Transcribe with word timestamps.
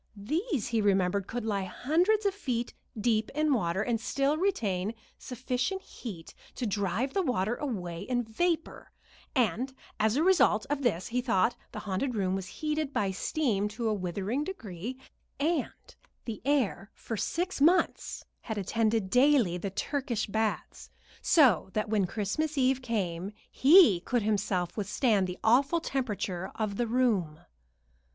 These, 0.15 0.69
he 0.69 0.81
remembered, 0.81 1.27
could 1.27 1.45
lie 1.45 1.65
hundreds 1.65 2.25
of 2.25 2.33
feet 2.33 2.73
deep 2.99 3.29
in 3.35 3.53
water, 3.53 3.83
and 3.83 4.01
still 4.01 4.35
retain 4.35 4.95
sufficient 5.19 5.83
heat 5.83 6.33
to 6.55 6.65
drive 6.65 7.13
the 7.13 7.21
water 7.21 7.53
away 7.53 8.01
in 8.01 8.23
vapor; 8.23 8.91
and 9.35 9.71
as 9.99 10.15
a 10.15 10.23
result 10.23 10.65
of 10.71 10.81
this 10.81 11.11
thought 11.11 11.55
the 11.71 11.77
haunted 11.81 12.15
room 12.15 12.33
was 12.33 12.47
heated 12.47 12.91
by 12.91 13.11
steam 13.11 13.67
to 13.67 13.87
a 13.89 13.93
withering 13.93 14.43
degree, 14.43 14.97
and 15.39 15.69
the 16.25 16.41
heir 16.45 16.89
for 16.95 17.15
six 17.15 17.61
months 17.61 18.25
attended 18.49 19.11
daily 19.11 19.55
the 19.59 19.69
Turkish 19.69 20.25
baths, 20.25 20.89
so 21.21 21.69
that 21.73 21.89
when 21.89 22.07
Christmas 22.07 22.57
Eve 22.57 22.81
came 22.81 23.31
he 23.51 23.99
could 23.99 24.23
himself 24.23 24.75
withstand 24.75 25.27
the 25.27 25.37
awful 25.43 25.79
temperature 25.79 26.49
of 26.55 26.77
the 26.77 26.87
room. 26.87 27.41